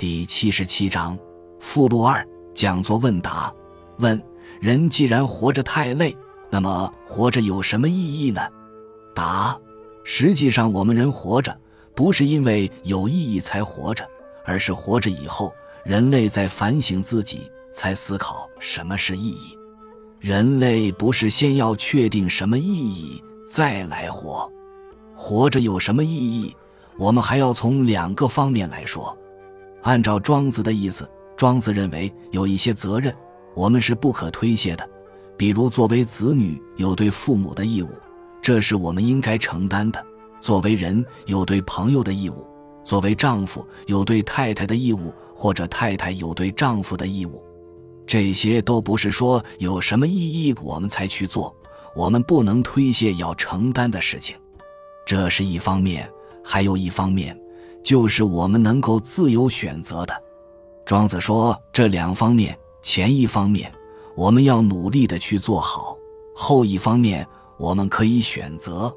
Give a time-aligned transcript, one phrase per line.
[0.00, 1.18] 第七十七章
[1.58, 3.52] 附录二讲座问答。
[3.98, 4.18] 问：
[4.58, 6.16] 人既然活着太累，
[6.48, 8.40] 那么活着有什么意义呢？
[9.14, 9.60] 答：
[10.02, 11.54] 实际上，我们人活着
[11.94, 14.08] 不是因为有意义才活着，
[14.46, 15.52] 而是活着以后，
[15.84, 19.54] 人类在反省自己，才思考什么是意义。
[20.18, 24.50] 人类不是先要确定什么意义再来活，
[25.14, 26.56] 活着有什么意义？
[26.96, 29.14] 我们还要从两个方面来说。
[29.82, 33.14] 按照庄子的意思，庄子认为有一些责任
[33.54, 34.88] 我们是不可推卸的，
[35.36, 37.88] 比如作为子女有对父母的义务，
[38.42, 40.00] 这是我们应该承担的；
[40.40, 42.46] 作为人有对朋友的义务；
[42.84, 47.42] 作为丈夫有对太太的义务，或者太太有对丈夫的义务。
[48.06, 51.56] 这些都不是说有什么意义我们才去做，
[51.94, 54.36] 我们不能推卸要承担的事情。
[55.06, 56.10] 这是一方面，
[56.44, 57.39] 还有一方面。
[57.82, 60.22] 就是我们能够自由选择的。
[60.84, 63.70] 庄子说，这两方面，前一方面
[64.16, 65.96] 我们要努力的去做好，
[66.34, 68.92] 后一方面我们可以选择。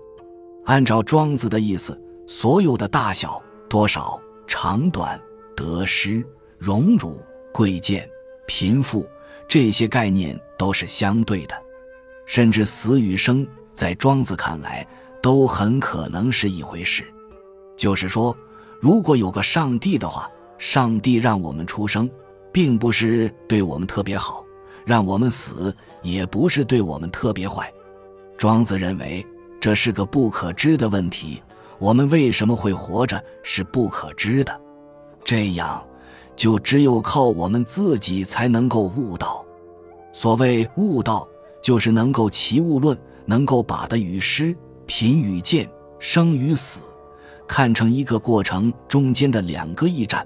[0.65, 5.19] 按照庄子的意思，所有的大小、多少、长短、
[5.55, 6.25] 得失、
[6.57, 7.21] 荣辱、
[7.53, 8.09] 贵贱、
[8.47, 9.07] 贫富
[9.47, 11.55] 这些概念都是相对的，
[12.25, 14.87] 甚至死与生，在庄子看来
[15.21, 17.03] 都很可能是一回事。
[17.77, 18.35] 就是说。
[18.83, 22.11] 如果有个上帝的话，上帝让我们出生，
[22.51, 24.43] 并不是对我们特别好；
[24.85, 27.71] 让我们死，也不是对我们特别坏。
[28.37, 29.25] 庄子认为
[29.57, 31.41] 这是个不可知的问题。
[31.79, 34.61] 我们为什么会活着是不可知的，
[35.23, 35.81] 这样
[36.35, 39.45] 就只有靠我们自己才能够悟道。
[40.11, 41.25] 所谓悟道，
[41.61, 44.53] 就是能够齐物论，能够把得与失、
[44.85, 46.81] 贫与贱、生与死。
[47.55, 50.25] 看成一个过程中间的两个驿站，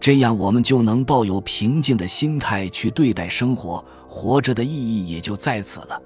[0.00, 6.02] 这样我们就能抱有平静的心态去对待生活，活着的意义也就在此了。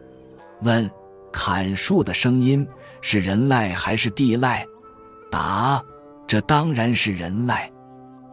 [0.60, 0.90] 问：
[1.32, 2.68] 砍树的声音
[3.00, 4.62] 是人籁还是地籁？
[5.30, 5.82] 答：
[6.26, 7.66] 这当然是人籁。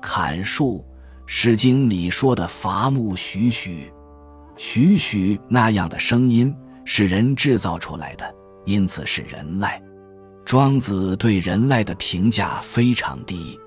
[0.02, 0.80] 砍树，
[1.26, 3.90] 《诗经》里说的伐木栩栩，
[4.58, 9.80] 栩栩那样的声音是人制造出来的，因此是人籁。
[10.48, 13.60] 庄子对人籁的评价非常低，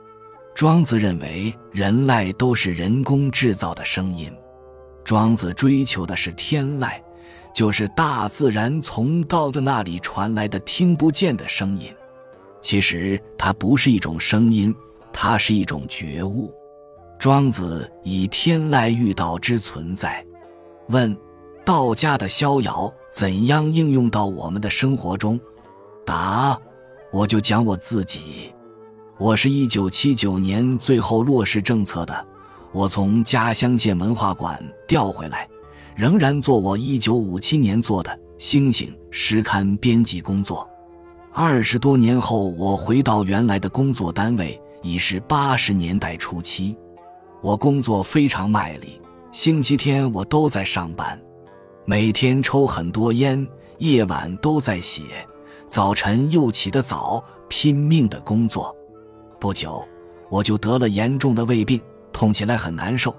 [0.54, 4.32] 庄子认为人籁都是人工制造的声音，
[5.04, 6.92] 庄子追求的是天籁，
[7.54, 11.94] 就是大自然从道的那里传来的听不见的声音。
[12.62, 14.74] 其实它不是一种声音，
[15.12, 16.50] 它是一种觉悟。
[17.18, 20.24] 庄子以天籁喻道之存在。
[20.88, 21.14] 问：
[21.62, 25.38] 道家的逍遥怎样应用到我们的生活中？
[26.06, 26.58] 答。
[27.12, 28.52] 我就讲我自己，
[29.18, 32.26] 我是一九七九年最后落实政策的，
[32.70, 35.48] 我从家乡县文化馆调回来，
[35.96, 40.68] 仍然做我一九五七年做的《星星》诗刊编辑工作。
[41.32, 46.76] 二十多年后，我回到原来的工作单位，已是八十年代初期。
[47.42, 49.00] 我工作非常卖力，
[49.32, 51.20] 星期天我都在上班，
[51.84, 53.44] 每天抽很多烟，
[53.78, 55.02] 夜晚都在写。
[55.70, 58.74] 早晨又起得早，拼命的工作。
[59.38, 59.86] 不久，
[60.28, 61.80] 我就得了严重的胃病，
[62.12, 63.14] 痛起来很难受。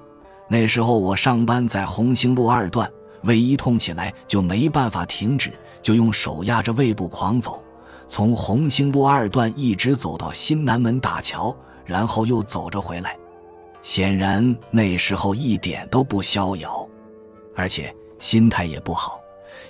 [0.49, 2.91] 那时候我上班在红星路二段，
[3.23, 5.49] 胃一痛起来就没办法停止，
[5.81, 7.63] 就用手压着胃部狂走，
[8.09, 13.17] 从红星路二段一直走到新南门大桥，然后又走着回来。
[13.81, 16.85] 显然那时候一点都不逍遥，
[17.55, 19.21] 而且心态也不好，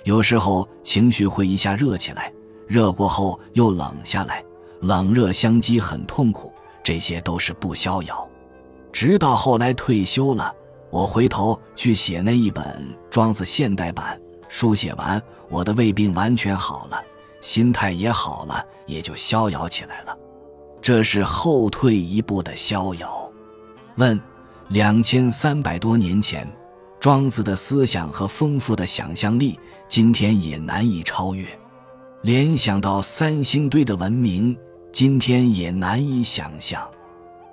[0.02, 2.32] 有时候情绪会一下热起来。
[2.66, 4.44] 热过后又冷下来，
[4.80, 6.52] 冷热相激很痛苦，
[6.82, 8.28] 这些都是不逍遥。
[8.92, 10.54] 直到后来退休了，
[10.90, 12.64] 我回头去写那一本
[13.10, 17.02] 《庄子现代版》，书写完，我的胃病完全好了，
[17.40, 20.16] 心态也好了，也就逍遥起来了。
[20.80, 23.30] 这是后退一步的逍遥。
[23.96, 24.20] 问：
[24.68, 26.50] 两千三百多年前，
[26.98, 29.58] 庄子的思想和丰富的想象力，
[29.88, 31.46] 今天也难以超越。
[32.22, 34.56] 联想到三星堆的文明，
[34.92, 36.88] 今天也难以想象。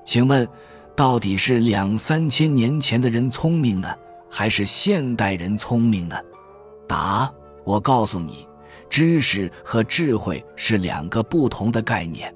[0.05, 0.47] 请问，
[0.95, 3.91] 到底是两三千年前的人聪明呢，
[4.29, 6.15] 还是现代人聪明呢？
[6.87, 7.33] 答：
[7.63, 8.47] 我告诉你，
[8.91, 12.31] 知识和智慧是两个不同的概念。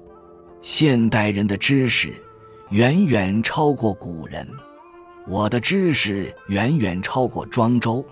[0.60, 2.12] 现代人的知识
[2.70, 4.44] 远远超过古人，
[5.28, 8.04] 我的知识远远超过庄周，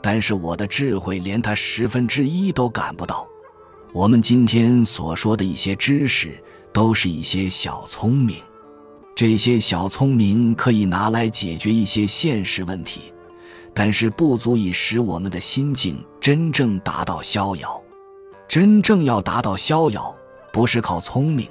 [0.00, 3.26] 但是我的智慧连他十分之一都赶不到。
[3.92, 6.38] 我们今天所说的一些知识，
[6.72, 8.36] 都是一些小聪明。
[9.14, 13.12] 这些小聪明可以拿来解决一些现实问题，
[13.72, 17.82] 但是不足以使我们的心境真正达到逍遥。
[18.46, 20.14] 真正要达到逍遥，
[20.52, 21.48] 不是靠聪明，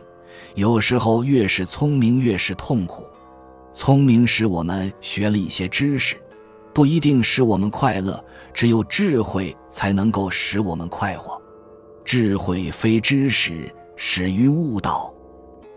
[0.53, 3.07] 有时候越是聪明越是痛苦。
[3.73, 6.15] 聪明使我们学了一些知识，
[6.73, 8.23] 不一定使我们快乐。
[8.53, 11.41] 只有智慧才能够使我们快活。
[12.05, 15.11] 智慧非知识，始于悟道。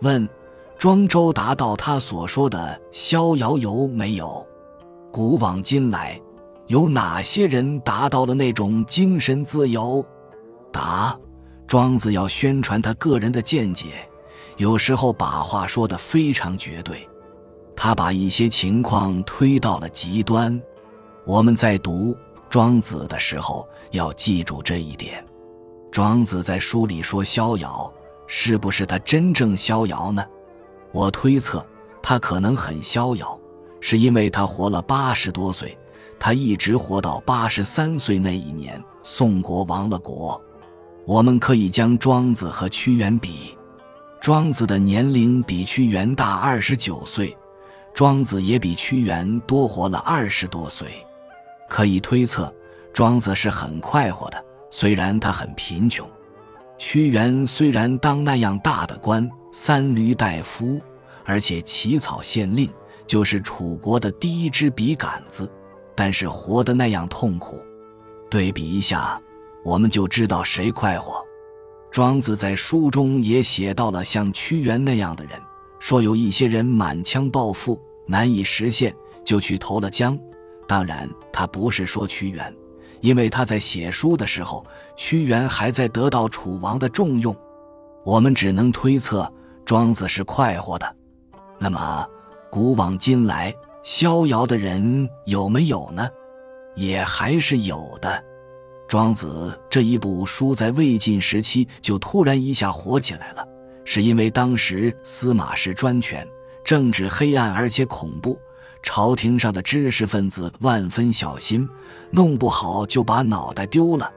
[0.02, 0.28] 问：
[0.78, 4.46] 庄周达到他所说的逍遥游没有？
[5.10, 6.20] 古往今来，
[6.66, 10.04] 有哪些人达到了那种精神自由？
[10.70, 11.18] 答：
[11.66, 13.86] 庄子要宣传他个人的见解，
[14.58, 17.08] 有时候把话说得非常绝对。
[17.74, 20.60] 他把一些情况推到了极端。
[21.24, 22.14] 我们在读
[22.50, 25.24] 庄子的时候要记住这一点。
[25.90, 27.92] 庄子在书里说逍遥，
[28.26, 30.24] 是不是他真正逍遥呢？
[30.92, 31.64] 我推测，
[32.02, 33.38] 他可能很逍遥，
[33.80, 35.76] 是因为他活了八十多岁，
[36.18, 40.40] 他一直活到八十三岁那一年，宋国亡了国。
[41.06, 43.56] 我们可以将庄子和屈原比，
[44.20, 47.36] 庄子的年龄比屈原大二十九岁，
[47.94, 50.86] 庄子也比屈原多活了二十多岁。
[51.66, 52.54] 可以推测，
[52.92, 56.08] 庄子是很快活的，虽然他很贫穷。
[56.76, 60.80] 屈原虽然当那样大的官，三闾大夫，
[61.24, 62.70] 而且起草县令，
[63.06, 65.50] 就是楚国的第一支笔杆子，
[65.96, 67.60] 但是活得那样痛苦。
[68.30, 69.20] 对比一下，
[69.64, 71.26] 我们就知道谁快活。
[71.90, 75.32] 庄子在书中也写到了像屈原那样的人，
[75.80, 78.94] 说有一些人满腔抱负难以实现，
[79.24, 80.16] 就去投了江。
[80.68, 82.54] 当然，他不是说屈原。
[83.00, 84.64] 因为他在写书的时候，
[84.96, 87.36] 屈原还在得到楚王的重用，
[88.04, 89.30] 我们只能推测
[89.64, 90.96] 庄子是快活的。
[91.58, 92.06] 那么，
[92.50, 96.08] 古往今来逍遥的人有没有呢？
[96.74, 98.24] 也还是有的。
[98.88, 103.46] 庄子这一部书在魏晋时期就突然一下火起来了，
[103.84, 106.26] 是因为当时司马氏专权，
[106.64, 108.38] 政治黑暗而且恐怖。
[108.82, 111.68] 朝廷上的知识分子万分小心，
[112.10, 114.10] 弄不好就把脑袋丢了。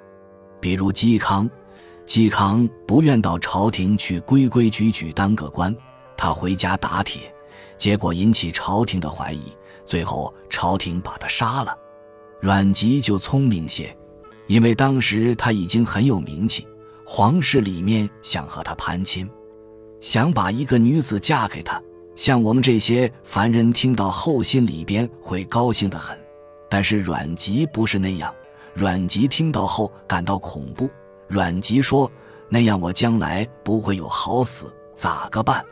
[0.59, 1.49] 比如嵇康，
[2.05, 5.75] 嵇康不愿到朝廷去规规矩矩当个官，
[6.15, 7.33] 他回家打铁，
[7.77, 9.51] 结果引起朝廷的怀疑，
[9.85, 11.75] 最后朝廷把他杀了。
[12.39, 13.95] 阮籍就聪明些，
[14.47, 16.67] 因为当时他已经很有名气，
[17.05, 19.29] 皇室里面想和他攀亲，
[19.99, 21.81] 想把一个女子嫁给他。
[22.15, 26.17] 像我们这些凡人听到后，心里边会高兴的很，
[26.69, 28.33] 但是阮籍不是那样。
[28.73, 30.89] 阮籍听到后感到恐怖。
[31.27, 32.09] 阮籍说
[32.49, 35.65] ：“那样我将来不会有好死，咋个办？”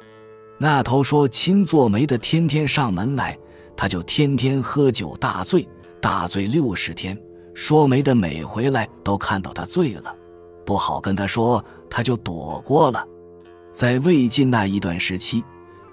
[0.58, 3.38] 那头说亲做媒的天天上门来，
[3.76, 5.68] 他就天天喝酒大醉，
[6.02, 7.18] 大醉六十天。
[7.54, 10.16] 说媒的每回来都看到他醉了，
[10.66, 13.06] 不好跟他说，他就躲过了。
[13.72, 15.44] 在魏晋那一段时期。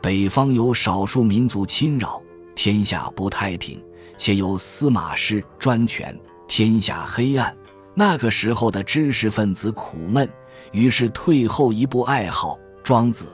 [0.00, 2.22] 北方有少数民族侵扰，
[2.54, 3.82] 天下不太平，
[4.16, 7.54] 且有司马氏专权，天下黑暗。
[7.94, 10.28] 那个时候的知识分子苦闷，
[10.70, 13.24] 于是退后一步，爱好《庄子》。《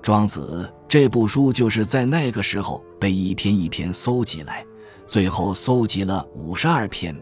[0.00, 4.64] 庄子》这部书就是在那个时候被一篇一篇搜集来，
[5.06, 7.14] 最后搜集了五十二篇，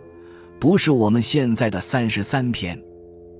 [0.60, 2.76] 不是我们现在的三十三篇。《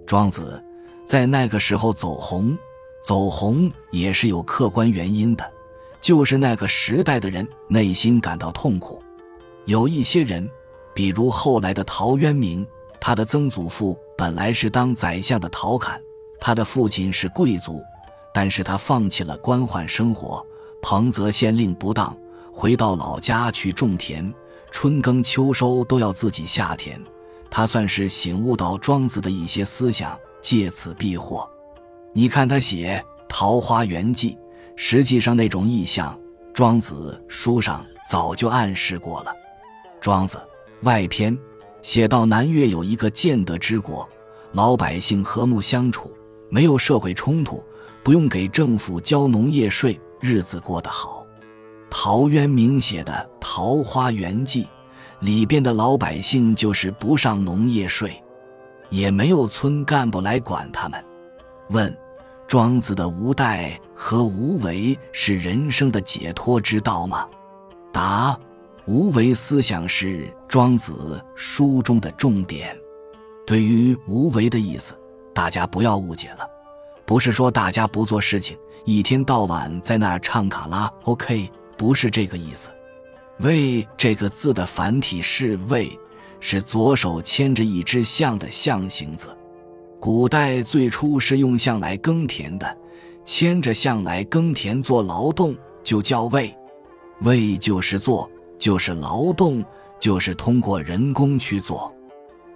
[0.07, 0.61] 庄子》
[1.07, 2.59] 在那个时候走红。
[3.03, 5.53] 走红也是有客观原因的，
[6.01, 9.03] 就是那个时代的人内心感到痛苦。
[9.65, 10.49] 有一些人，
[10.95, 12.67] 比如后来的陶渊明，
[13.01, 16.01] 他的曾祖父本来是当宰相的陶侃，
[16.41, 17.83] 他的父亲是贵族，
[18.35, 20.45] 但是他放弃了官宦生活，
[20.83, 22.17] 彭泽县令不当，
[22.53, 24.33] 回到老家去种田，
[24.71, 27.01] 春耕秋收都要自己下田。
[27.51, 31.49] 他算是醒悟到庄子的一些思想，借此避祸。
[32.13, 34.33] 你看他写《桃花源记》，
[34.77, 36.19] 实际上那种意象，
[36.53, 39.33] 庄子书上早就暗示过了。
[40.01, 40.39] 庄子
[40.83, 41.37] 外篇
[41.83, 44.09] 写到南越有一个建德之国，
[44.53, 46.11] 老百姓和睦相处，
[46.49, 47.63] 没有社会冲突，
[48.03, 51.25] 不用给政府交农业税，日子过得好。
[51.91, 54.65] 陶渊明写的《桃花源记》
[55.21, 58.23] 里边的老百姓就是不上农业税，
[58.89, 61.05] 也没有村干部来管他们。
[61.71, 61.97] 问：
[62.47, 67.29] 庄子的无待和无为是人生的解脱之道吗？
[67.93, 68.39] 答：
[68.87, 72.77] 无为思想是庄子书中的重点。
[73.47, 74.95] 对于无为的意思，
[75.35, 76.49] 大家不要误解了。
[77.05, 82.69] 不是说大家不做事情，一天到晚在那儿唱卡拉 OK，不是这个意思。
[83.39, 85.99] 为这个字的繁体是为，
[86.41, 89.37] 是左手牵着一只象的象形字。
[90.01, 92.77] 古代最初是用象来耕田的，
[93.25, 96.55] 牵着象来耕田做劳动，就叫为。
[97.23, 99.65] 为就是做，就是劳动，
[99.99, 101.93] 就是通过人工去做。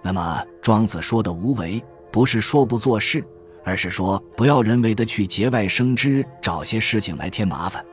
[0.01, 3.23] 那么庄子说的无为，不是说不做事，
[3.65, 7.83] 而是说不要人为的去节外生枝，找些事情来添麻烦，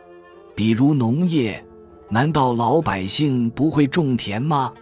[0.54, 1.64] 比如农业。
[2.09, 4.73] 难道老百姓不会种田吗？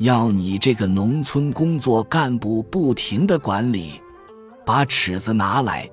[0.00, 4.00] 要你这个农村工作干部不停的管理，
[4.64, 5.86] 把尺子拿来，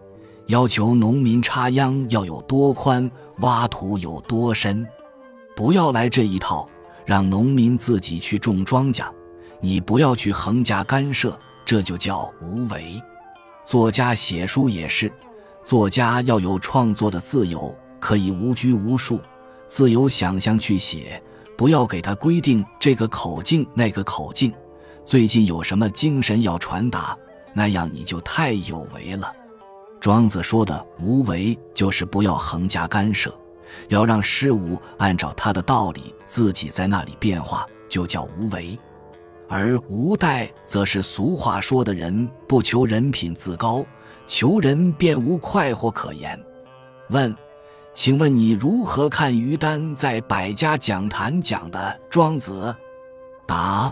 [0.46, 4.88] 要求农民插秧要有多宽，挖土有多深，
[5.58, 6.70] 不要来这一套，
[7.06, 9.08] 让农民自己去种庄稼，
[9.60, 13.02] 你不要去横加干涉，这就叫无为。
[13.66, 15.12] 作家写书也是，
[15.66, 19.20] 作家要有创作的自由，可以无拘无束。
[19.68, 21.22] 自由想象去写，
[21.58, 24.54] 不要给他规定这个口径那个口径。
[25.04, 27.18] 最近有什么精神要传达，
[27.54, 29.34] 那样你就太有为了。
[30.00, 33.34] 庄子说的无为，就是不要横加干涉，
[33.90, 38.78] 要让事物按照它的道理自己在那里变化，就叫无为。
[39.50, 43.84] 而无待，则是俗话说的人不求人品自高，
[44.28, 46.40] 求人便无快活可言。
[47.10, 47.36] 问。
[47.98, 52.74] 请问你如何看于丹在百家讲坛讲的庄子？
[53.48, 53.92] 答：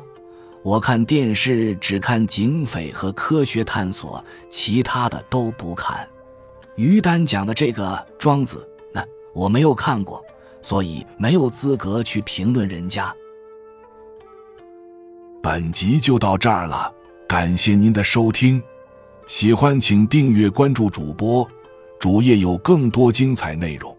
[0.61, 6.07] 我看电视只看警匪和科学探索，其他的都不看。
[6.75, 10.23] 于丹讲的这个庄子，那我没有看过，
[10.61, 13.11] 所以没有资格去评论人家。
[15.41, 16.93] 本集就到这儿了，
[17.27, 18.61] 感谢您的收听，
[19.25, 21.45] 喜欢请订阅关注主播，
[21.99, 23.94] 主页有更多精彩内容。